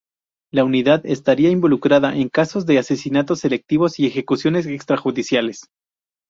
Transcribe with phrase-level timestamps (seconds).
[0.51, 5.65] La unidad estaría involucrada en casos de asesinatos selectivos y ejecuciones extrajudiciales.